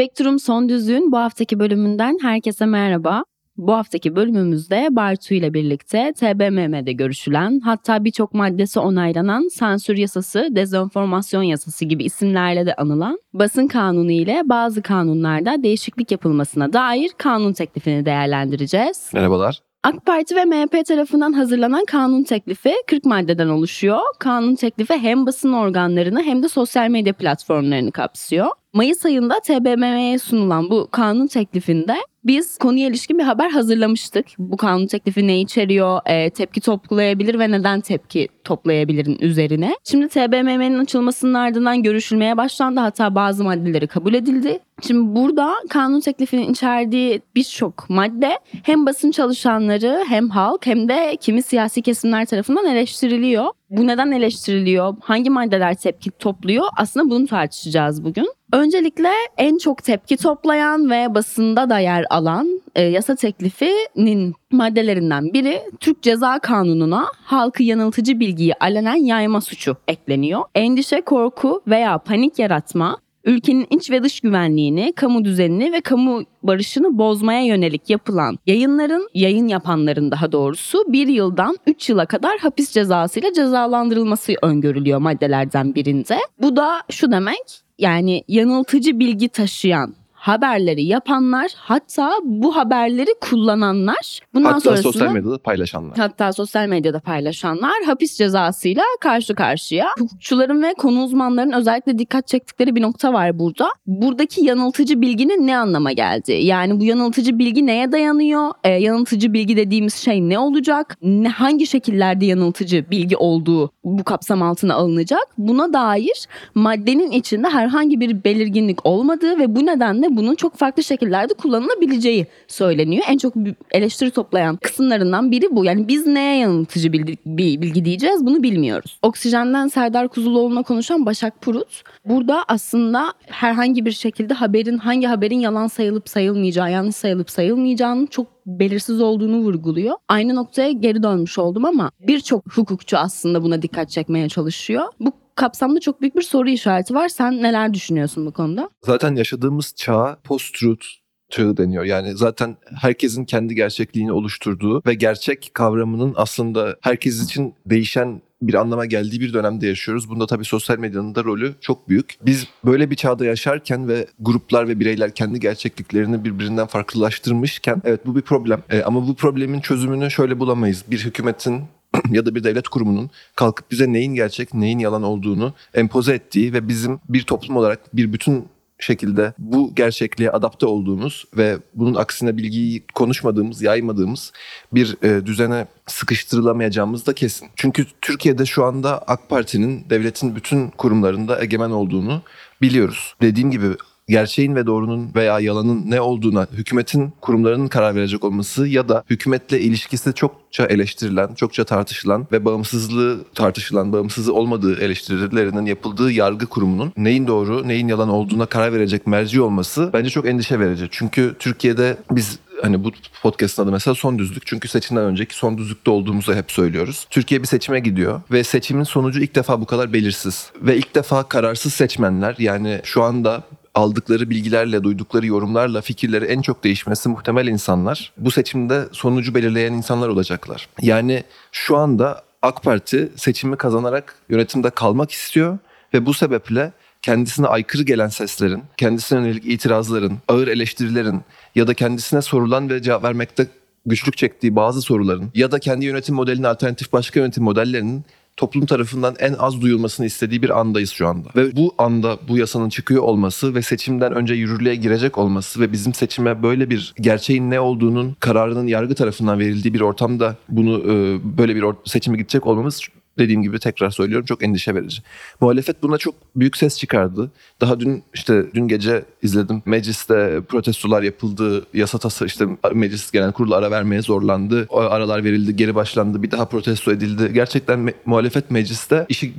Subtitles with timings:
[0.00, 3.24] Spektrum Son Düzlüğün bu haftaki bölümünden herkese merhaba.
[3.56, 11.42] Bu haftaki bölümümüzde Bartu ile birlikte TBMM'de görüşülen hatta birçok maddesi onaylanan sansür yasası, dezenformasyon
[11.42, 18.06] yasası gibi isimlerle de anılan basın kanunu ile bazı kanunlarda değişiklik yapılmasına dair kanun teklifini
[18.06, 19.10] değerlendireceğiz.
[19.12, 19.60] Merhabalar.
[19.82, 24.00] AK Parti ve MHP tarafından hazırlanan kanun teklifi 40 maddeden oluşuyor.
[24.18, 28.46] Kanun teklifi hem basın organlarını hem de sosyal medya platformlarını kapsıyor.
[28.72, 34.26] Mayıs ayında TBMM'ye sunulan bu kanun teklifinde biz konuya ilişkin bir haber hazırlamıştık.
[34.38, 39.74] Bu kanun teklifi ne içeriyor, e, tepki toplayabilir ve neden tepki toplayabilirin üzerine.
[39.84, 42.80] Şimdi TBMM'nin açılmasının ardından görüşülmeye başlandı.
[42.80, 44.58] Hatta bazı maddeleri kabul edildi.
[44.86, 51.42] Şimdi burada kanun teklifinin içerdiği birçok madde hem basın çalışanları hem halk hem de kimi
[51.42, 53.46] siyasi kesimler tarafından eleştiriliyor.
[53.70, 54.94] Bu neden eleştiriliyor?
[55.00, 56.64] Hangi maddeler tepki topluyor?
[56.76, 58.32] Aslında bunu tartışacağız bugün.
[58.52, 65.60] Öncelikle en çok tepki toplayan ve basında da yer alan e, yasa teklifinin maddelerinden biri
[65.80, 70.42] Türk Ceza Kanunu'na halkı yanıltıcı bilgiyi alenen yayma suçu ekleniyor.
[70.54, 76.98] Endişe, korku veya panik yaratma, ülkenin iç ve dış güvenliğini, kamu düzenini ve kamu barışını
[76.98, 83.32] bozmaya yönelik yapılan yayınların, yayın yapanların daha doğrusu bir yıldan 3 yıla kadar hapis cezasıyla
[83.32, 86.18] cezalandırılması öngörülüyor maddelerden birinde.
[86.42, 94.48] Bu da şu demek, yani yanıltıcı bilgi taşıyan haberleri yapanlar hatta bu haberleri kullananlar bundan
[94.48, 95.98] Hatta sonrasında sosyal medyada paylaşanlar.
[95.98, 99.86] hatta sosyal medyada paylaşanlar hapis cezasıyla karşı karşıya.
[99.98, 103.70] Hukukçuların ve konu uzmanlarının özellikle dikkat çektikleri bir nokta var burada.
[103.86, 106.46] Buradaki yanıltıcı bilginin ne anlama geldiği.
[106.46, 108.50] Yani bu yanıltıcı bilgi neye dayanıyor?
[108.64, 110.96] Ee, yanıltıcı bilgi dediğimiz şey ne olacak?
[111.02, 115.26] Ne, hangi şekillerde yanıltıcı bilgi olduğu bu kapsam altına alınacak?
[115.38, 121.34] Buna dair maddenin içinde herhangi bir belirginlik olmadığı ve bu nedenle bunun çok farklı şekillerde
[121.34, 123.04] kullanılabileceği söyleniyor.
[123.08, 123.34] En çok
[123.70, 125.64] eleştiri toplayan kısımlarından biri bu.
[125.64, 128.98] Yani biz neye yanıltıcı bilgi, bilgi diyeceğiz bunu bilmiyoruz.
[129.02, 135.66] Oksijenden Serdar Kuzuloğlu'na konuşan Başak Purut burada aslında herhangi bir şekilde haberin hangi haberin yalan
[135.66, 139.96] sayılıp sayılmayacağı, yanlış sayılıp sayılmayacağını çok belirsiz olduğunu vurguluyor.
[140.08, 144.84] Aynı noktaya geri dönmüş oldum ama birçok hukukçu aslında buna dikkat çekmeye çalışıyor.
[145.00, 147.08] Bu kapsamda çok büyük bir soru işareti var.
[147.08, 148.70] Sen neler düşünüyorsun bu konuda?
[148.86, 150.86] Zaten yaşadığımız çağ post-truth
[151.30, 151.84] çağı deniyor.
[151.84, 158.86] Yani zaten herkesin kendi gerçekliğini oluşturduğu ve gerçek kavramının aslında herkes için değişen bir anlama
[158.86, 160.10] geldiği bir dönemde yaşıyoruz.
[160.10, 162.14] Bunda tabii sosyal medyanın da rolü çok büyük.
[162.22, 168.16] Biz böyle bir çağda yaşarken ve gruplar ve bireyler kendi gerçekliklerini birbirinden farklılaştırmışken evet bu
[168.16, 168.62] bir problem.
[168.70, 170.84] E, ama bu problemin çözümünü şöyle bulamayız.
[170.90, 171.62] Bir hükümetin
[172.10, 176.68] ya da bir devlet kurumunun kalkıp bize neyin gerçek, neyin yalan olduğunu empoze ettiği ve
[176.68, 178.44] bizim bir toplum olarak bir bütün
[178.82, 184.32] şekilde bu gerçekliğe adapte olduğumuz ve bunun aksine bilgiyi konuşmadığımız, yaymadığımız
[184.72, 187.48] bir e, düzene sıkıştırılamayacağımız da kesin.
[187.56, 192.22] Çünkü Türkiye'de şu anda AK Parti'nin devletin bütün kurumlarında egemen olduğunu
[192.62, 193.14] biliyoruz.
[193.22, 193.66] Dediğim gibi
[194.10, 199.60] gerçeğin ve doğrunun veya yalanın ne olduğuna hükümetin kurumlarının karar verecek olması ya da hükümetle
[199.60, 207.26] ilişkisi çokça eleştirilen, çokça tartışılan ve bağımsızlığı tartışılan, bağımsız olmadığı eleştirilerinin yapıldığı yargı kurumunun neyin
[207.26, 210.88] doğru, neyin yalan olduğuna karar verecek merci olması bence çok endişe verici.
[210.90, 212.90] Çünkü Türkiye'de biz hani bu
[213.22, 214.46] podcast'ın adı mesela son düzlük.
[214.46, 217.06] Çünkü seçimden önceki son düzlükte olduğumuzu hep söylüyoruz.
[217.10, 220.50] Türkiye bir seçime gidiyor ve seçimin sonucu ilk defa bu kadar belirsiz.
[220.62, 223.42] Ve ilk defa kararsız seçmenler yani şu anda
[223.74, 230.08] aldıkları bilgilerle, duydukları yorumlarla fikirleri en çok değişmesi muhtemel insanlar bu seçimde sonucu belirleyen insanlar
[230.08, 230.68] olacaklar.
[230.82, 235.58] Yani şu anda AK Parti seçimi kazanarak yönetimde kalmak istiyor
[235.94, 236.72] ve bu sebeple
[237.02, 241.20] kendisine aykırı gelen seslerin, kendisine yönelik itirazların, ağır eleştirilerin
[241.54, 243.46] ya da kendisine sorulan ve cevap vermekte
[243.86, 248.04] güçlük çektiği bazı soruların ya da kendi yönetim modelinin alternatif başka yönetim modellerinin
[248.36, 251.28] toplum tarafından en az duyulmasını istediği bir andayız şu anda.
[251.36, 255.94] Ve bu anda bu yasanın çıkıyor olması ve seçimden önce yürürlüğe girecek olması ve bizim
[255.94, 261.56] seçime böyle bir gerçeğin ne olduğunun kararının yargı tarafından verildiği bir ortamda bunu e, böyle
[261.56, 262.80] bir seçime gidecek olmamız
[263.20, 265.02] dediğim gibi tekrar söylüyorum çok endişe verici.
[265.40, 267.30] Muhalefet buna çok büyük ses çıkardı.
[267.60, 269.62] Daha dün işte dün gece izledim.
[269.66, 271.66] Mecliste protestolar yapıldı.
[271.74, 274.66] Yasa tası işte meclis genel kurulu ara vermeye zorlandı.
[274.68, 276.22] O aralar verildi, geri başlandı.
[276.22, 277.30] Bir daha protesto edildi.
[277.34, 279.32] Gerçekten me- muhalefet mecliste işi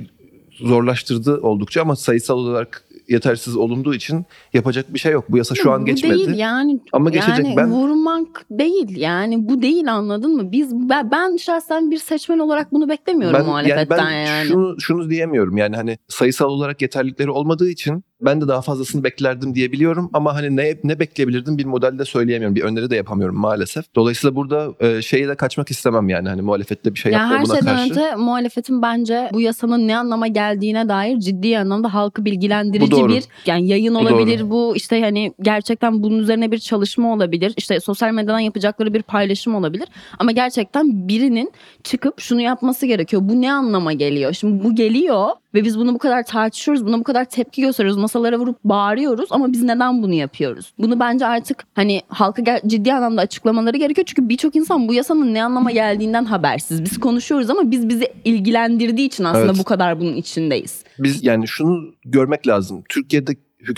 [0.52, 5.24] zorlaştırdı oldukça ama sayısal olarak yetersiz olunduğu için yapacak bir şey yok.
[5.28, 6.14] Bu yasa şu an bu geçmedi.
[6.14, 6.80] değil yani.
[6.92, 7.46] Ama geçecek.
[7.46, 10.52] Yani Ben- vurmak değil yani bu değil anladın mı?
[10.52, 14.46] Biz ben, ben şahsen bir seçmen olarak bunu beklemiyorum muhalefetten ben yani.
[14.48, 19.54] Şunu, şunu diyemiyorum yani hani sayısal olarak yeterlilikleri olmadığı için ben de daha fazlasını beklerdim
[19.54, 22.56] diyebiliyorum ama hani ne ne bekleyebilirdim bir modelde söyleyemiyorum.
[22.56, 23.84] Bir öneri de yapamıyorum maalesef.
[23.94, 27.44] Dolayısıyla burada e, şeyi de kaçmak istemem yani hani muhalefette bir şey Ya yapma her
[27.44, 27.90] buna şeyden karşı.
[27.90, 33.24] önce muhalefetin bence bu yasanın ne anlama geldiğine dair ciddi anlamda halkı bilgilendirici Bu bir
[33.46, 37.54] yani yayın Bu olabilir bu işte hani gerçekten bunun üzerine bir çalışma olabilir.
[37.56, 39.88] işte sosyal medyadan yapacakları bir paylaşım olabilir.
[40.18, 41.52] Ama gerçekten birinin
[41.84, 43.22] çıkıp şunu yapması gerekiyor.
[43.24, 44.32] Bu ne anlama geliyor?
[44.32, 46.86] Şimdi bu geliyor ve biz bunu bu kadar tartışıyoruz.
[46.86, 47.98] Buna bu kadar tepki gösteriyoruz.
[48.12, 50.72] Masalara vurup bağırıyoruz ama biz neden bunu yapıyoruz?
[50.78, 54.04] Bunu bence artık hani halka ciddi anlamda açıklamaları gerekiyor.
[54.06, 56.84] Çünkü birçok insan bu yasanın ne anlama geldiğinden habersiz.
[56.84, 59.58] Biz konuşuyoruz ama biz bizi ilgilendirdiği için aslında Evet.
[59.58, 60.84] bu kadar bunun içindeyiz.
[60.98, 62.82] Biz yani şunu görmek lazım.
[62.88, 63.32] Türkiye'de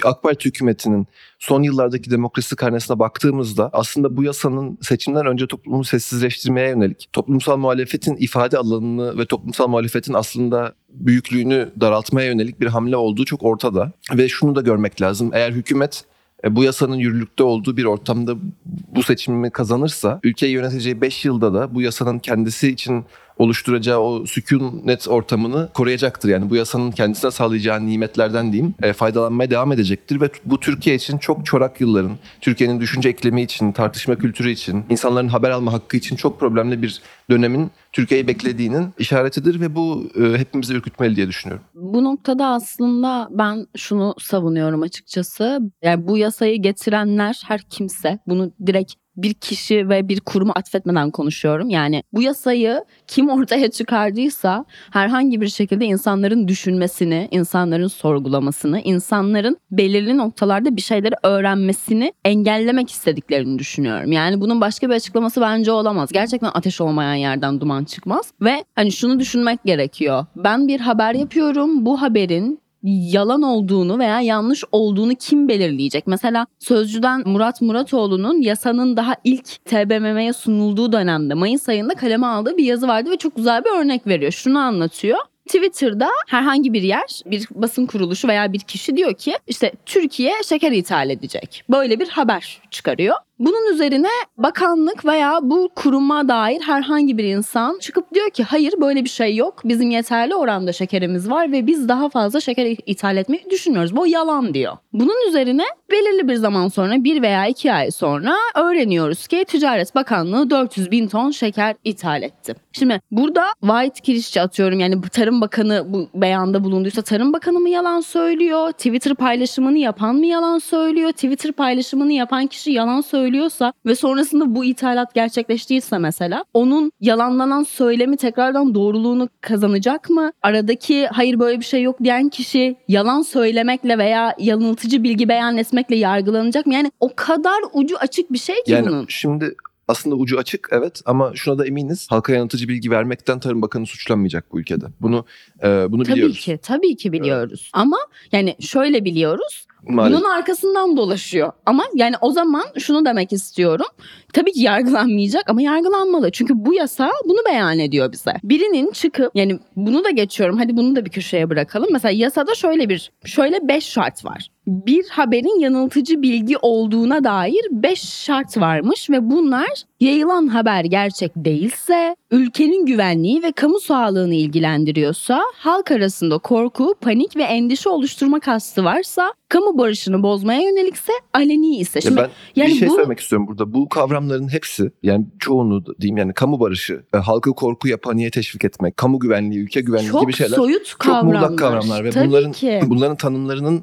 [0.05, 1.07] AK Parti hükümetinin
[1.39, 8.17] son yıllardaki demokrasi karnesine baktığımızda aslında bu yasanın seçimden önce toplumu sessizleştirmeye yönelik toplumsal muhalefetin
[8.17, 13.93] ifade alanını ve toplumsal muhalefetin aslında büyüklüğünü daraltmaya yönelik bir hamle olduğu çok ortada.
[14.13, 15.31] Ve şunu da görmek lazım.
[15.33, 16.05] Eğer hükümet
[16.45, 18.35] e, bu yasanın yürürlükte olduğu bir ortamda
[18.67, 23.05] bu seçimi kazanırsa ülkeyi yöneteceği 5 yılda da bu yasanın kendisi için
[23.39, 26.29] oluşturacağı o sükunet ortamını koruyacaktır.
[26.29, 31.19] Yani bu yasanın kendisine sağlayacağı nimetlerden diyeyim e, faydalanmaya devam edecektir ve bu Türkiye için
[31.19, 36.17] çok çorak yılların, Türkiye'nin düşünce iklimi için, tartışma kültürü için, insanların haber alma hakkı için
[36.17, 41.65] çok problemli bir dönemin Türkiye'yi beklediğinin işaretidir ve bu e, hepimizi ürkütmeli diye düşünüyorum.
[41.75, 45.61] Bu noktada aslında ben şunu savunuyorum açıkçası.
[45.83, 51.71] Yani bu yasayı getirenler her kimse bunu direkt bir kişi ve bir kurumu atfetmeden konuşuyorum.
[51.71, 60.17] Yani bu yasayı kim ortaya çıkardıysa herhangi bir şekilde insanların düşünmesini, insanların sorgulamasını, insanların belirli
[60.17, 64.13] noktalarda bir şeyleri öğrenmesini engellemek istediklerini düşünüyorum.
[64.13, 66.09] Yani bunun başka bir açıklaması bence olamaz.
[66.13, 70.27] Gerçekten ateş olmayan yerden duman çıkmaz ve hani şunu düşünmek gerekiyor.
[70.37, 71.87] Ben bir haber yapıyorum.
[71.87, 76.07] Bu haberin yalan olduğunu veya yanlış olduğunu kim belirleyecek?
[76.07, 82.65] Mesela Sözcü'den Murat Muratoğlu'nun yasanın daha ilk TBMM'ye sunulduğu dönemde Mayıs ayında kaleme aldığı bir
[82.65, 84.33] yazı vardı ve çok güzel bir örnek veriyor.
[84.33, 85.19] Şunu anlatıyor.
[85.47, 90.73] Twitter'da herhangi bir yer, bir basın kuruluşu veya bir kişi diyor ki işte Türkiye şeker
[90.73, 91.65] ithal edecek.
[91.71, 93.17] Böyle bir haber çıkarıyor.
[93.39, 94.09] Bunun üzerine
[94.39, 99.37] bakanlık veya bu kuruma dair herhangi bir insan çıkıp diyor ki hayır böyle bir şey
[99.37, 99.61] yok.
[99.65, 103.97] Bizim yeterli oranda şekerimiz var ve biz daha fazla şeker ithal etmeyi düşünüyoruz.
[103.97, 104.77] Bu yalan diyor.
[104.93, 110.51] Bunun üzerine belirli bir zaman sonra bir veya iki ay sonra öğreniyoruz ki Ticaret Bakanlığı
[110.51, 112.55] 400 bin ton şeker ithal etti.
[112.73, 118.01] Şimdi burada White kirişçi atıyorum yani Tarım Bakanı bu beyanda bulunduysa Tarım Bakanı mı yalan
[118.01, 118.73] söylüyor?
[118.73, 121.13] Twitter paylaşımını yapan mı yalan söylüyor?
[121.13, 128.17] Twitter paylaşımını yapan kişi yalan söylüyorsa ve sonrasında bu ithalat gerçekleştiyse mesela onun yalanlanan söylemi
[128.17, 130.33] tekrardan doğruluğunu kazanacak mı?
[130.43, 135.97] Aradaki hayır böyle bir şey yok diyen kişi yalan söylemekle veya yanıltıcı bilgi beyan etmekle
[135.97, 136.75] yargılanacak mı?
[136.75, 139.07] Yani o kadar ucu açık bir şey ki Yani bunun.
[139.09, 139.55] şimdi
[139.89, 144.53] aslında ucu açık evet ama şuna da eminiz halka yanıltıcı bilgi vermekten Tarım Bakanı suçlanmayacak
[144.53, 144.85] bu ülkede.
[145.01, 145.25] Bunu
[145.63, 146.41] e, bunu Tabii biliyoruz.
[146.41, 147.71] ki, tabii ki biliyoruz.
[147.73, 147.97] Ama
[148.33, 149.64] yani şöyle biliyoruz.
[149.89, 150.21] Maalesef.
[150.21, 151.53] Bunun arkasından dolaşıyor.
[151.67, 153.87] Ama yani o zaman şunu demek istiyorum.
[154.33, 156.31] Tabii ki yargılanmayacak ama yargılanmalı.
[156.31, 158.33] Çünkü bu yasa bunu beyan ediyor bize.
[158.45, 160.59] Birinin çıkıp yani bunu da geçiyorum.
[160.59, 161.89] Hadi bunu da bir köşeye bırakalım.
[161.93, 164.51] Mesela yasada şöyle bir şöyle beş şart var.
[164.67, 169.69] Bir haberin yanıltıcı bilgi olduğuna dair beş şart varmış ve bunlar
[170.01, 177.43] yayılan haber gerçek değilse, ülkenin güvenliği ve kamu sağlığını ilgilendiriyorsa, halk arasında korku, panik ve
[177.43, 182.01] endişe oluşturma kastı varsa, kamu barışını bozmaya yönelikse, aleni ise.
[182.01, 183.75] Şimdi ben yani bir şey bu- söylemek istiyorum burada.
[183.75, 188.97] Bu kavramların hepsi yani çoğunu diyeyim yani kamu barışı, e, halkı korkuya paniğe teşvik etmek,
[188.97, 191.41] kamu güvenliği, ülke güvenliği çok gibi şeyler soyut çok kavramlar.
[191.41, 192.81] muğlak kavramlar ve Tabii bunların ki.
[192.87, 193.83] bunların tanımlarının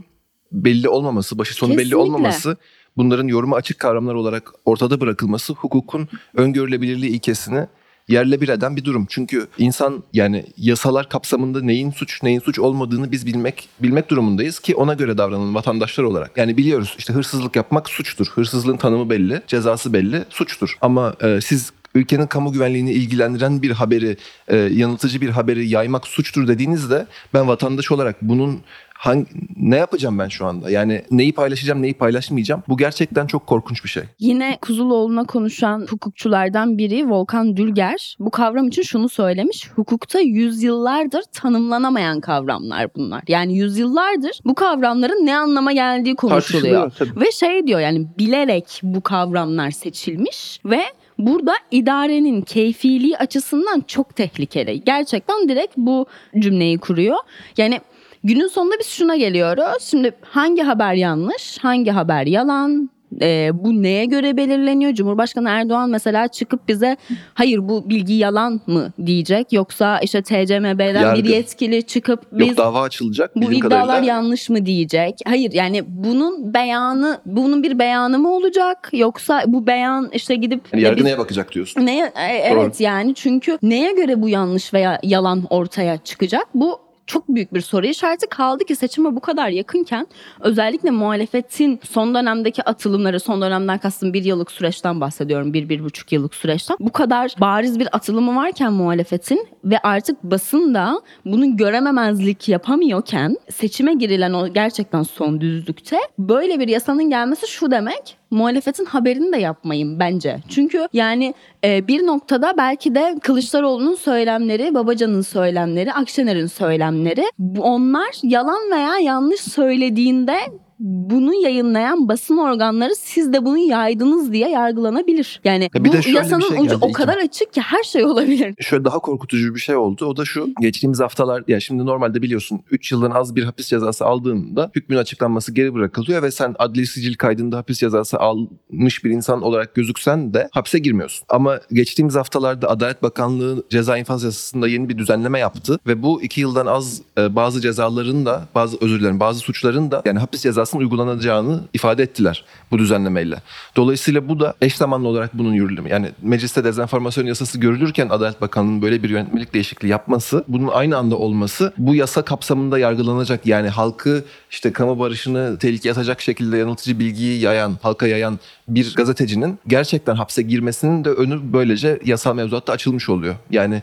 [0.52, 1.98] belli olmaması, başı sonu belli Kesinlikle.
[1.98, 2.58] olmaması,
[2.98, 7.68] bunların yoruma açık kavramlar olarak ortada bırakılması hukukun öngörülebilirliği ilkesini
[8.08, 9.06] yerle bir eden bir durum.
[9.10, 14.76] Çünkü insan yani yasalar kapsamında neyin suç neyin suç olmadığını biz bilmek bilmek durumundayız ki
[14.76, 16.38] ona göre davranalım vatandaşlar olarak.
[16.38, 18.28] Yani biliyoruz işte hırsızlık yapmak suçtur.
[18.28, 20.78] Hırsızlığın tanımı belli, cezası belli, suçtur.
[20.82, 24.18] Ama e, siz ülkenin kamu güvenliğini ilgilendiren bir haberi,
[24.48, 28.62] e, yanıltıcı bir haberi yaymak suçtur dediğinizde ben vatandaş olarak bunun
[29.02, 30.70] hangi, ne yapacağım ben şu anda?
[30.70, 32.64] Yani neyi paylaşacağım, neyi paylaşmayacağım?
[32.68, 34.04] Bu gerçekten çok korkunç bir şey.
[34.20, 39.70] Yine Kuzuloğlu'na konuşan hukukçulardan biri Volkan Dülger bu kavram için şunu söylemiş.
[39.76, 43.24] Hukukta yüzyıllardır tanımlanamayan kavramlar bunlar.
[43.28, 46.92] Yani yüzyıllardır bu kavramların ne anlama geldiği konuşuluyor.
[47.02, 50.82] Ve şey diyor yani bilerek bu kavramlar seçilmiş ve
[51.18, 54.84] burada idarenin keyfiliği açısından çok tehlikeli.
[54.84, 56.06] Gerçekten direkt bu
[56.40, 57.18] cümleyi kuruyor.
[57.58, 57.82] Yani
[58.24, 59.84] günün sonunda biz şuna geliyoruz.
[59.84, 62.90] Şimdi hangi haber yanlış, hangi haber yalan,
[63.22, 64.94] e, bu neye göre belirleniyor?
[64.94, 66.98] Cumhurbaşkanı Erdoğan mesela çıkıp bize
[67.34, 71.24] hayır bu bilgi yalan mı diyecek yoksa işte TCMB'den Yargı.
[71.24, 73.36] bir yetkili çıkıp biz Yok dava açılacak.
[73.36, 74.14] bu iddialar kadarıyla.
[74.14, 75.16] yanlış mı diyecek?
[75.28, 80.84] Hayır yani bunun beyanı bunun bir beyanı mı olacak yoksa bu beyan işte gidip Yani
[80.84, 81.86] yargı biz- neye bakacak diyorsun?
[81.86, 86.48] Neye, e, evet yani çünkü neye göre bu yanlış veya yalan ortaya çıkacak?
[86.56, 86.80] Bu
[87.12, 90.08] çok büyük bir soru işareti kaldı ki seçime bu kadar yakınken
[90.40, 96.12] özellikle muhalefetin son dönemdeki atılımları son dönemden kastım bir yıllık süreçten bahsediyorum bir bir buçuk
[96.12, 96.78] yıllık süreçten.
[96.80, 103.94] Bu kadar bariz bir atılımı varken muhalefetin ve artık basın da bunu görememezlik yapamıyorken seçime
[103.94, 110.00] girilen o gerçekten son düzlükte böyle bir yasanın gelmesi şu demek muhalefetin haberini de yapmayın
[110.00, 110.38] bence.
[110.50, 111.34] Çünkü yani
[111.64, 117.26] e, bir noktada belki de Kılıçdaroğlu'nun söylemleri, Babacan'ın söylemleri, Akşener'in söylemleri
[117.60, 120.38] onlar yalan veya yanlış söylediğinde
[120.82, 125.42] bunu yayınlayan basın organları siz de bunu yaydınız diye yargılanabilir.
[125.44, 128.06] Yani Ya bir bu şöyle bir yasanın şey ucu o kadar açık ki her şey
[128.06, 128.56] olabilir.
[128.60, 130.06] Şöyle daha korkutucu bir şey oldu.
[130.06, 130.50] O da şu.
[130.62, 135.54] Geçtiğimiz haftalar ya şimdi normalde biliyorsun 3 yıldan az bir hapis cezası aldığında hükmün açıklanması
[135.54, 140.50] geri bırakılıyor ve sen adli sicil kaydında hapis cezası almış bir insan olarak gözüksen de
[140.52, 141.26] hapse girmiyorsun.
[141.30, 146.42] Ama geçtiğimiz haftalarda Adalet Bakanlığı ceza infaz yasasında yeni bir düzenleme yaptı ve bu 2
[146.42, 150.82] yıldan az e, bazı cezaların da bazı özür dilerim bazı suçların da yani hapis cezasının
[150.82, 153.42] uygulanacağını ifade ettiler bu düzenlemeyle.
[153.76, 155.90] Dolayısıyla bu da eş zamanlı olarak bunun yürürlüğü.
[155.90, 161.16] Yani mecliste dezenformasyon yasası görülürken Adalet Bakanlığı'nın böyle bir yönetmelik değişikliği yapması, bunun aynı anda
[161.16, 163.46] olması bu yasa kapsamında yargılanacak.
[163.46, 169.60] Yani halkı işte kamu barışını tehlikeye atacak şekilde yanıltıcı bilgiyi yayan, halka yayan bir gazetecinin
[169.68, 173.36] gerçekten hapse girmesinin de önü böylece yasal mevzuatta açılmış oluyor.
[173.50, 173.82] Yani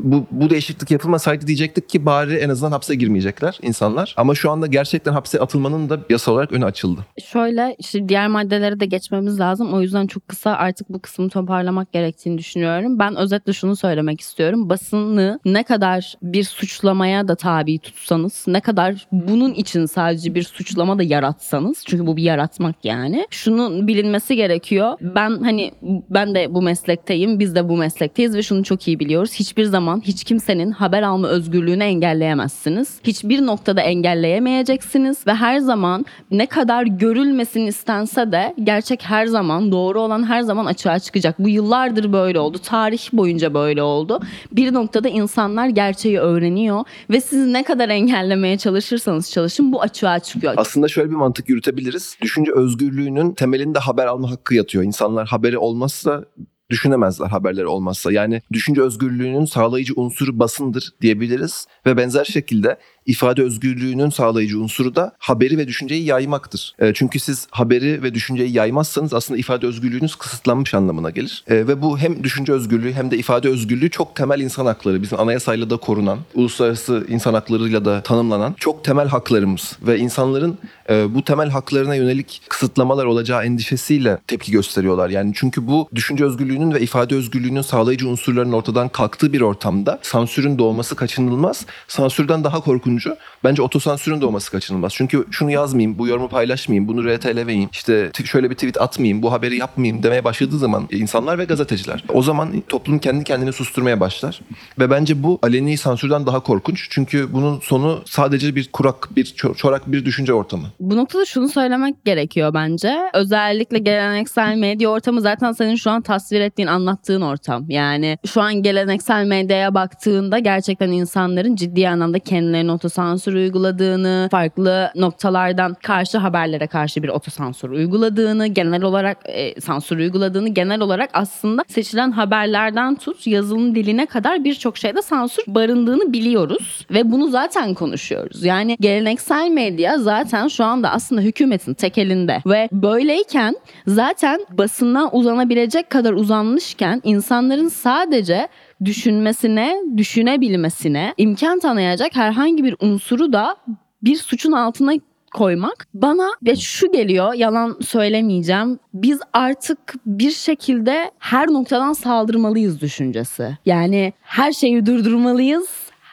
[0.00, 4.14] bu, bu değişiklik yapılmasaydı diyecektik ki bari en azından hapse girmeyecekler insanlar.
[4.16, 7.00] Ama şu anda gerçekten hapse atılmanın da yasal olarak önü açıldı.
[7.24, 9.74] Şöyle işte diğer maddelere de geçmemiz lazım.
[9.74, 12.98] O yüzden çok kısa artık bu kısmı toparlamak gerektiğini düşünüyorum.
[12.98, 14.68] Ben özetle şunu söylemek istiyorum.
[14.68, 20.98] Basını ne kadar bir suçlamaya da tabi tutsanız, ne kadar bunun için sadece bir suçlama
[20.98, 23.26] da yaratsanız, çünkü bu bir yaratmak yani.
[23.30, 24.98] Şunun bilinmesi gerekiyor.
[25.00, 25.72] Ben hani
[26.10, 29.32] ben de bu meslekteyim, biz de bu meslekteyiz ve şunu çok iyi biliyoruz.
[29.32, 33.00] Hiçbir zaman hiç kimsenin haber alma özgürlüğünü engelleyemezsiniz.
[33.04, 40.00] Hiçbir noktada engelleyemeyeceksiniz ve her zaman ne kadar görülmesin istense de gerçek her zaman doğru
[40.00, 41.38] olan her zaman açığa çıkacak.
[41.38, 42.58] Bu yıllardır böyle oldu.
[42.58, 44.20] Tarih boyunca böyle oldu.
[44.52, 50.54] Bir noktada insanlar gerçeği öğreniyor ve siz ne kadar engellemeye çalışırsanız çalışın bu açığa çıkıyor.
[50.56, 52.16] Aslında şöyle bir mantık yürütebiliriz.
[52.22, 54.84] Düşünce özgürlüğünün temelinde haber alma hakkı yatıyor.
[54.84, 56.24] İnsanlar haberi olmazsa
[56.72, 58.12] düşünemezler haberleri olmazsa.
[58.12, 65.12] Yani düşünce özgürlüğünün sağlayıcı unsuru basındır diyebiliriz ve benzer şekilde ifade özgürlüğünün sağlayıcı unsuru da
[65.18, 66.74] haberi ve düşünceyi yaymaktır.
[66.78, 71.44] E, çünkü siz haberi ve düşünceyi yaymazsanız aslında ifade özgürlüğünüz kısıtlanmış anlamına gelir.
[71.48, 75.02] E, ve bu hem düşünce özgürlüğü hem de ifade özgürlüğü çok temel insan hakları.
[75.02, 80.58] Bizim anayasayla da korunan, uluslararası insan haklarıyla da tanımlanan çok temel haklarımız ve insanların
[80.90, 85.10] e, bu temel haklarına yönelik kısıtlamalar olacağı endişesiyle tepki gösteriyorlar.
[85.10, 90.58] Yani çünkü bu düşünce özgürlüğünün ve ifade özgürlüğünün sağlayıcı unsurların ortadan kalktığı bir ortamda sansürün
[90.58, 91.66] doğması kaçınılmaz.
[91.88, 94.92] Sansürden daha korkuncu bence otosansürün doğması kaçınılmaz.
[94.94, 99.56] Çünkü şunu yazmayayım, bu yorumu paylaşmayayım, bunu RT'lemeyeyim, işte şöyle bir tweet atmayayım, bu haberi
[99.56, 102.04] yapmayayım demeye başladığı zaman insanlar ve gazeteciler.
[102.08, 104.40] O zaman toplum kendi kendini susturmaya başlar.
[104.78, 106.86] Ve bence bu aleni sansürden daha korkunç.
[106.90, 110.66] Çünkü bunun sonu sadece bir kurak, bir ço- çorak bir düşünce ortamı.
[110.80, 112.94] Bu noktada şunu söylemek gerekiyor bence.
[113.14, 117.64] Özellikle geleneksel medya ortamı zaten senin şu an tasvir ettiğin, anlattığın ortam.
[117.68, 124.90] Yani şu an geleneksel medyaya baktığında gerçekten insanların ciddi anlamda kendilerini o otosansür uyguladığını, farklı
[124.94, 131.64] noktalardan karşı haberlere karşı bir otosansür uyguladığını, genel olarak e, sansür uyguladığını, genel olarak aslında
[131.68, 138.44] seçilen haberlerden tut yazılım diline kadar birçok şeyde sansür barındığını biliyoruz ve bunu zaten konuşuyoruz.
[138.44, 143.56] Yani geleneksel medya zaten şu anda aslında hükümetin tek elinde ve böyleyken
[143.86, 148.48] zaten basından uzanabilecek kadar uzanmışken insanların sadece
[148.84, 153.56] düşünmesine, düşünebilmesine imkan tanıyacak herhangi bir unsuru da
[154.02, 154.92] bir suçun altına
[155.34, 163.58] koymak bana ve şu geliyor yalan söylemeyeceğim biz artık bir şekilde her noktadan saldırmalıyız düşüncesi.
[163.66, 165.68] Yani her şeyi durdurmalıyız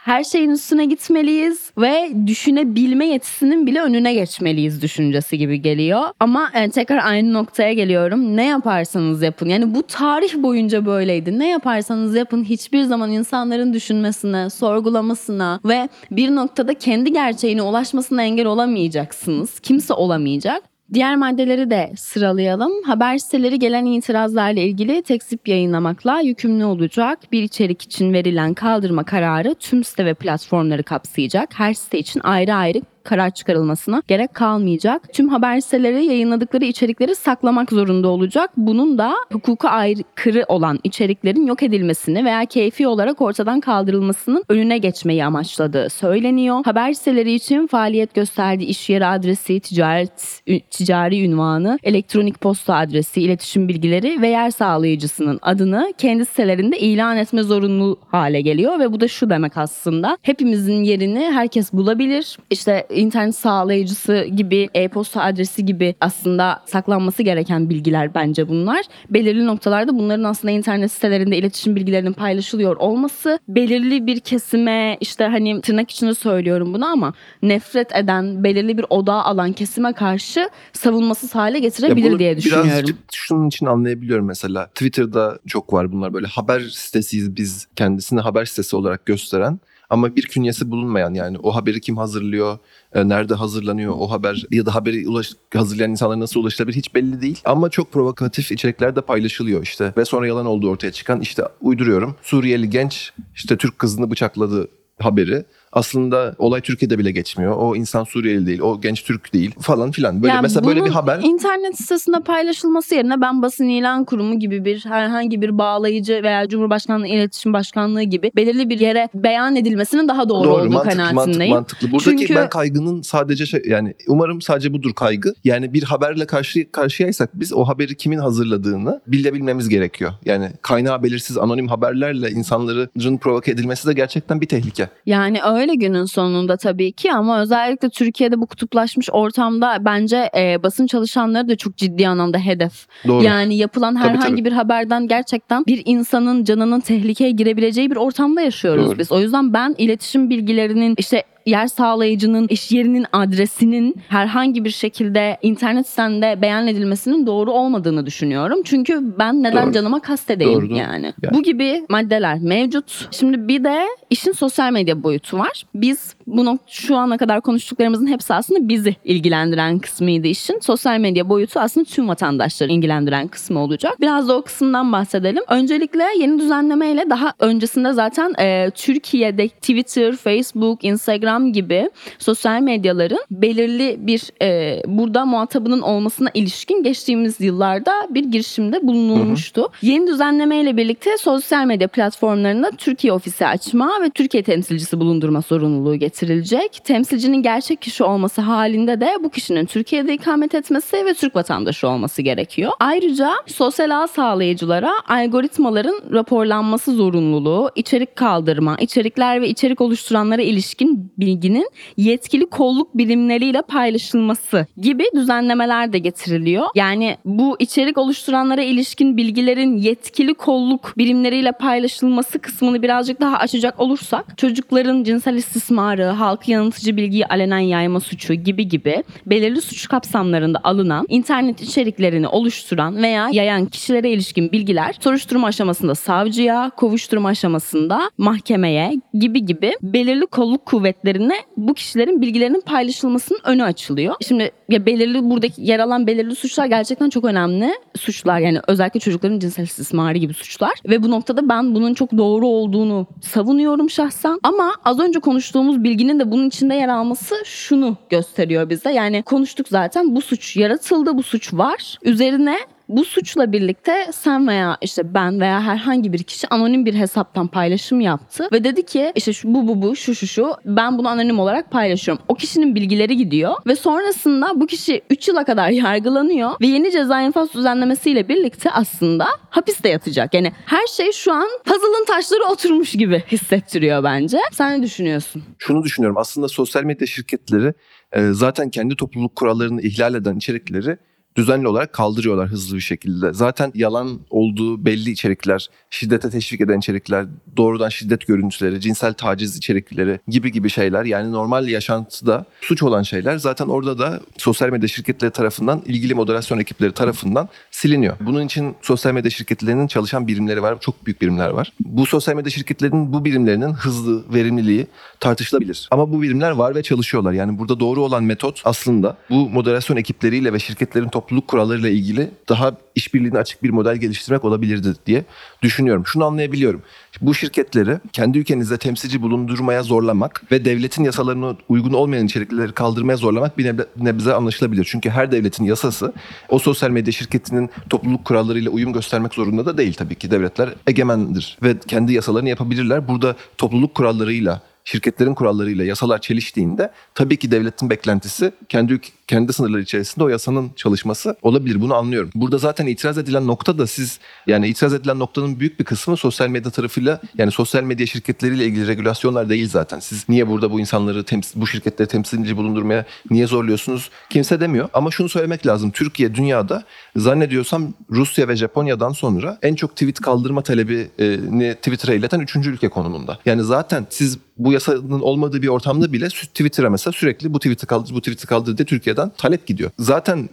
[0.09, 6.01] her şeyin üstüne gitmeliyiz ve düşünebilme yetisinin bile önüne geçmeliyiz düşüncesi gibi geliyor.
[6.19, 8.37] Ama yani tekrar aynı noktaya geliyorum.
[8.37, 9.49] Ne yaparsanız yapın.
[9.49, 11.39] Yani bu tarih boyunca böyleydi.
[11.39, 18.45] Ne yaparsanız yapın hiçbir zaman insanların düşünmesine, sorgulamasına ve bir noktada kendi gerçeğine ulaşmasına engel
[18.45, 19.59] olamayacaksınız.
[19.59, 20.63] Kimse olamayacak.
[20.93, 22.71] Diğer maddeleri de sıralayalım.
[22.85, 27.19] Haber siteleri gelen itirazlarla ilgili tekzip yayınlamakla yükümlü olacak.
[27.31, 31.59] Bir içerik için verilen kaldırma kararı tüm site ve platformları kapsayacak.
[31.59, 35.13] Her site için ayrı ayrı karar çıkarılmasına gerek kalmayacak.
[35.13, 38.49] Tüm haber siteleri yayınladıkları içerikleri saklamak zorunda olacak.
[38.57, 45.25] Bunun da hukuka aykırı olan içeriklerin yok edilmesini veya keyfi olarak ortadan kaldırılmasının önüne geçmeyi
[45.25, 46.61] amaçladığı söyleniyor.
[46.65, 53.67] Haber siteleri için faaliyet gösterdiği iş yeri adresi, ticaret ticari ünvanı, elektronik posta adresi, iletişim
[53.67, 59.07] bilgileri ve yer sağlayıcısının adını kendi sitelerinde ilan etme zorunlu hale geliyor ve bu da
[59.07, 60.17] şu demek aslında.
[60.21, 62.37] Hepimizin yerini herkes bulabilir.
[62.49, 68.85] İşte internet sağlayıcısı gibi, e-posta adresi gibi aslında saklanması gereken bilgiler bence bunlar.
[69.09, 75.61] Belirli noktalarda bunların aslında internet sitelerinde iletişim bilgilerinin paylaşılıyor olması belirli bir kesime işte hani
[75.61, 81.59] tırnak içinde söylüyorum bunu ama nefret eden, belirli bir odağa alan kesime karşı savunmasız hale
[81.59, 82.69] getirebilir diye düşünüyorum.
[82.69, 84.67] Birazcık şunun için anlayabiliyorum mesela.
[84.67, 90.23] Twitter'da çok var bunlar böyle haber sitesiyiz biz kendisini haber sitesi olarak gösteren ama bir
[90.23, 92.57] künyesi bulunmayan yani o haberi kim hazırlıyor,
[92.93, 97.21] e, nerede hazırlanıyor o haber ya da haberi ulaş, hazırlayan insanlara nasıl ulaşılabilir hiç belli
[97.21, 97.41] değil.
[97.45, 102.15] Ama çok provokatif içerikler de paylaşılıyor işte ve sonra yalan olduğu ortaya çıkan işte uyduruyorum
[102.21, 104.67] Suriyeli genç işte Türk kızını bıçakladı
[104.99, 107.55] haberi aslında olay Türkiye'de bile geçmiyor.
[107.57, 110.23] O insan Suriyeli değil, o genç Türk değil falan filan.
[110.23, 114.39] Böyle Yani mesela böyle bir bunun haber internet sitesinde paylaşılması yerine ben basın ilan kurumu
[114.39, 120.07] gibi bir herhangi bir bağlayıcı veya Cumhurbaşkanlığı İletişim Başkanlığı gibi belirli bir yere beyan edilmesinin
[120.07, 121.53] daha doğru, olduğu mantıklı, mantıklı, kanaatindeyim.
[121.53, 121.91] mantıklı.
[121.91, 125.33] Buradaki Çünkü- ben kaygının sadece şey yani umarım sadece budur kaygı.
[125.43, 130.11] Yani bir haberle karşı karşıyaysak biz o haberi kimin hazırladığını bilebilmemiz gerekiyor.
[130.25, 134.89] Yani kaynağı belirsiz anonim haberlerle insanların provoke edilmesi de gerçekten bir tehlike.
[135.05, 140.87] Yani öyle günün sonunda tabii ki ama özellikle Türkiye'de bu kutuplaşmış ortamda bence e, basın
[140.87, 142.87] çalışanları da çok ciddi anlamda hedef.
[143.07, 143.23] Doğru.
[143.23, 144.45] Yani yapılan Tabii, herhangi tabii.
[144.45, 148.99] bir haberden gerçekten bir insanın canının tehlikeye girebileceği bir ortamda yaşıyoruz Doğru.
[148.99, 149.11] biz.
[149.11, 155.87] O yüzden ben iletişim bilgilerinin işte yer sağlayıcının iş yerinin adresinin herhangi bir şekilde internet
[155.87, 158.59] sitende beyan edilmesinin doğru olmadığını düşünüyorum.
[158.65, 159.73] Çünkü ben neden Doğru.
[159.73, 160.77] canıma kastedeyim Doğru, doğru.
[160.77, 161.13] yani.
[161.23, 161.33] Yani.
[161.33, 163.07] Bu gibi maddeler mevcut.
[163.11, 165.63] Şimdi bir de işin sosyal medya boyutu var.
[165.75, 170.59] Biz bunu şu ana kadar konuştuklarımızın hepsi aslında bizi ilgilendiren kısmıydı işin.
[170.59, 174.01] Sosyal medya boyutu aslında tüm vatandaşları ilgilendiren kısmı olacak.
[174.01, 175.43] Biraz da o kısımdan bahsedelim.
[175.49, 181.89] Öncelikle yeni düzenlemeyle daha öncesinde zaten e, Türkiye'de Twitter, Facebook, Instagram gibi
[182.19, 189.69] sosyal medyaların belirli bir e, burada muhatabının olmasına ilişkin geçtiğimiz yıllarda bir girişimde bulunulmuştu.
[189.81, 196.81] Yeni düzenlemeyle birlikte sosyal medya platformlarında Türkiye ofisi açma ve Türkiye temsilcisi bulundurma sorumluluğu getirilecek.
[196.83, 202.21] Temsilcinin gerçek kişi olması halinde de bu kişinin Türkiye'de ikamet etmesi ve Türk vatandaşı olması
[202.21, 202.71] gerekiyor.
[202.79, 211.69] Ayrıca sosyal ağ sağlayıcılara algoritmaların raporlanması zorunluluğu, içerik kaldırma, içerikler ve içerik oluşturanlara ilişkin bilginin
[211.97, 216.65] yetkili kolluk birimleriyle paylaşılması gibi düzenlemeler de getiriliyor.
[216.75, 224.37] Yani bu içerik oluşturanlara ilişkin bilgilerin yetkili kolluk birimleriyle paylaşılması kısmını birazcık daha açacak olursak
[224.37, 231.05] çocukların cinsel istismarı, halkı yanıltıcı bilgiyi alenen yayma suçu gibi gibi belirli suç kapsamlarında alınan
[231.09, 239.45] internet içeriklerini oluşturan veya yayan kişilere ilişkin bilgiler soruşturma aşamasında savcıya, kovuşturma aşamasında mahkemeye gibi
[239.45, 244.15] gibi belirli kolluk kuvvetleri şirketlerine bu kişilerin bilgilerinin paylaşılmasının önü açılıyor.
[244.27, 248.39] Şimdi ya belirli buradaki yer alan belirli suçlar gerçekten çok önemli suçlar.
[248.39, 250.73] Yani özellikle çocukların cinsel istismarı gibi suçlar.
[250.89, 254.39] Ve bu noktada ben bunun çok doğru olduğunu savunuyorum şahsen.
[254.43, 258.91] Ama az önce konuştuğumuz bilginin de bunun içinde yer alması şunu gösteriyor bize.
[258.91, 261.97] Yani konuştuk zaten bu suç yaratıldı bu suç var.
[262.03, 262.57] Üzerine
[262.89, 268.01] bu suçla birlikte sen veya işte ben veya herhangi bir kişi anonim bir hesaptan paylaşım
[268.01, 271.39] yaptı ve dedi ki işte şu, bu bu bu şu şu şu ben bunu anonim
[271.39, 272.23] olarak paylaşıyorum.
[272.27, 277.21] O kişinin bilgileri gidiyor ve sonrasında bu kişi 3 yıla kadar yargılanıyor ve yeni ceza
[277.21, 280.33] infaz düzenlemesiyle birlikte aslında hapiste yatacak.
[280.33, 284.37] Yani her şey şu an puzzle'ın taşları oturmuş gibi hissettiriyor bence.
[284.51, 285.43] Sen ne düşünüyorsun?
[285.57, 287.73] Şunu düşünüyorum aslında sosyal medya şirketleri
[288.11, 290.97] e, zaten kendi topluluk kurallarını ihlal eden içerikleri
[291.35, 293.33] düzenli olarak kaldırıyorlar hızlı bir şekilde.
[293.33, 297.25] Zaten yalan olduğu belli içerikler, şiddete teşvik eden içerikler,
[297.57, 303.37] doğrudan şiddet görüntüleri, cinsel taciz içerikleri gibi gibi şeyler yani normal yaşantıda suç olan şeyler
[303.37, 308.17] zaten orada da sosyal medya şirketleri tarafından ilgili moderasyon ekipleri tarafından siliniyor.
[308.19, 310.79] Bunun için sosyal medya şirketlerinin çalışan birimleri var.
[310.79, 311.73] Çok büyük birimler var.
[311.79, 314.87] Bu sosyal medya şirketlerinin bu birimlerinin hızlı, verimliliği
[315.19, 315.87] tartışılabilir.
[315.91, 317.33] Ama bu birimler var ve çalışıyorlar.
[317.33, 322.77] Yani burada doğru olan metot aslında bu moderasyon ekipleriyle ve şirketlerin topluluk kurallarıyla ilgili daha
[322.95, 325.25] işbirliğine açık bir model geliştirmek olabilirdi diye
[325.61, 326.03] düşünüyorum.
[326.05, 326.81] Şunu anlayabiliyorum.
[327.21, 333.57] Bu şirketleri kendi ülkenizde temsilci bulundurmaya zorlamak ve devletin yasalarına uygun olmayan içerikleri kaldırmaya zorlamak
[333.57, 334.87] bir nebze, anlaşılabilir.
[334.91, 336.13] Çünkü her devletin yasası
[336.49, 340.31] o sosyal medya şirketinin topluluk kurallarıyla uyum göstermek zorunda da değil tabii ki.
[340.31, 343.07] Devletler egemendir ve kendi yasalarını yapabilirler.
[343.07, 350.23] Burada topluluk kurallarıyla şirketlerin kurallarıyla yasalar çeliştiğinde tabii ki devletin beklentisi kendi kendi sınırları içerisinde
[350.23, 351.81] o yasanın çalışması olabilir.
[351.81, 352.29] Bunu anlıyorum.
[352.35, 356.47] Burada zaten itiraz edilen nokta da siz yani itiraz edilen noktanın büyük bir kısmı sosyal
[356.47, 359.99] medya tarafıyla yani sosyal medya şirketleriyle ilgili regülasyonlar değil zaten.
[359.99, 364.09] Siz niye burada bu insanları temsil, bu şirketleri temsilci bulundurmaya niye zorluyorsunuz?
[364.29, 364.89] Kimse demiyor.
[364.93, 365.91] Ama şunu söylemek lazım.
[365.91, 366.83] Türkiye dünyada
[367.15, 373.39] zannediyorsam Rusya ve Japonya'dan sonra en çok tweet kaldırma talebini Twitter'a ileten üçüncü ülke konumunda.
[373.45, 378.13] Yani zaten siz bu yasanın olmadığı bir ortamda bile Twitter'a mesela sürekli bu tweet'i kaldır,
[378.13, 379.91] bu tweet'i kaldır diye Türkiye'den talep gidiyor.
[379.99, 380.49] Zaten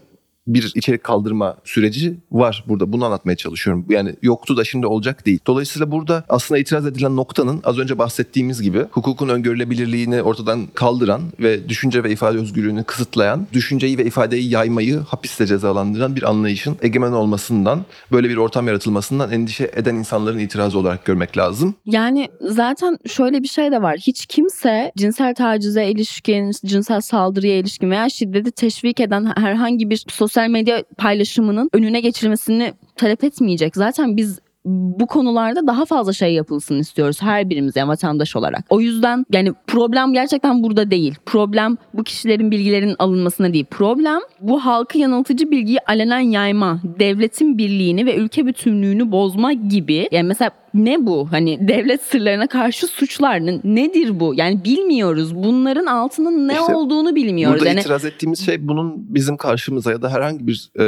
[0.46, 2.92] bir içerik kaldırma süreci var burada.
[2.92, 3.86] Bunu anlatmaya çalışıyorum.
[3.88, 5.38] Yani yoktu da şimdi olacak değil.
[5.46, 11.68] Dolayısıyla burada aslında itiraz edilen noktanın az önce bahsettiğimiz gibi hukukun öngörülebilirliğini ortadan kaldıran ve
[11.68, 17.84] düşünce ve ifade özgürlüğünü kısıtlayan, düşünceyi ve ifadeyi yaymayı hapiste cezalandıran bir anlayışın egemen olmasından,
[18.12, 21.74] böyle bir ortam yaratılmasından endişe eden insanların itirazı olarak görmek lazım.
[21.86, 23.96] Yani zaten şöyle bir şey de var.
[23.98, 30.35] Hiç kimse cinsel tacize ilişkin, cinsel saldırıya ilişkin veya şiddeti teşvik eden herhangi bir sosyal
[30.44, 33.76] medya paylaşımının önüne geçirmesini talep etmeyecek.
[33.76, 38.64] Zaten biz bu konularda daha fazla şey yapılsın istiyoruz her birimiz yani vatandaş olarak.
[38.70, 41.14] O yüzden yani problem gerçekten burada değil.
[41.26, 43.66] Problem bu kişilerin bilgilerinin alınmasına değil.
[43.70, 50.08] Problem bu halkı yanıltıcı bilgiyi alenen yayma, devletin birliğini ve ülke bütünlüğünü bozma gibi.
[50.12, 50.50] Yani mesela
[50.84, 51.28] ne bu?
[51.30, 54.34] Hani devlet sırlarına karşı suçlar nedir bu?
[54.34, 55.34] Yani bilmiyoruz.
[55.34, 57.58] Bunların altının ne İşte olduğunu bilmiyoruz.
[57.58, 60.84] Burada yani itiraz ettiğimiz şey bunun bizim karşımıza ya da herhangi bir e,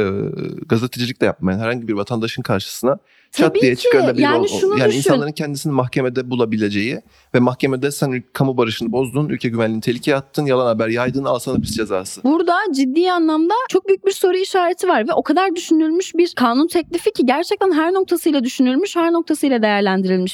[0.69, 2.97] gazetecilik de yapmayan herhangi bir vatandaşın karşısına
[3.31, 3.81] çat Tabii diye ki.
[3.81, 4.23] çıkarılabilir.
[4.23, 4.97] Yani şunu yani düşün.
[4.97, 7.01] insanların kendisini mahkemede bulabileceği
[7.35, 11.55] ve mahkemede sen kamu barışını bozdun, ülke güvenliğini tehlikeye attın, yalan haber yaydın, al sana
[11.55, 12.23] hapis cezası.
[12.23, 16.67] Burada ciddi anlamda çok büyük bir soru işareti var ve o kadar düşünülmüş bir kanun
[16.67, 19.78] teklifi ki gerçekten her noktasıyla düşünülmüş, her noktasıyla değerlendirilmiş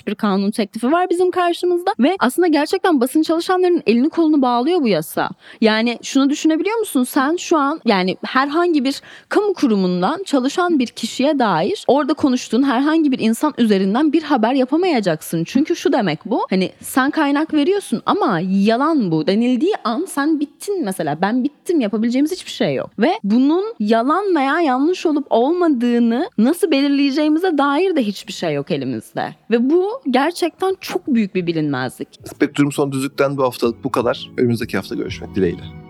[0.08, 4.88] bir kanun teklifi var bizim karşımızda ve aslında gerçekten basın çalışanlarının elini kolunu bağlıyor bu
[4.88, 5.30] yasa.
[5.62, 7.04] Yani şunu düşünebiliyor musun?
[7.04, 13.12] Sen şu an yani herhangi bir kamu kurumundan çalışan bir kişiye dair orada konuştuğun herhangi
[13.12, 15.44] bir insan üzerinden bir haber yapamayacaksın.
[15.44, 16.48] Çünkü şu demek bu.
[16.50, 21.22] Hani sen kaynak veriyorsun ama yalan bu denildiği an sen bittin mesela.
[21.22, 22.90] Ben bittim yapabileceğimiz hiçbir şey yok.
[23.00, 29.25] Ve bunun yalan veya yanlış olup olmadığını nasıl belirleyeceğimize dair de hiçbir şey yok elimizde.
[29.52, 32.20] Ve bu gerçekten çok büyük bir bilinmezlik.
[32.26, 34.32] Spektrum Son Düzlük'ten bu haftalık bu kadar.
[34.38, 35.85] Önümüzdeki hafta görüşmek dileğiyle.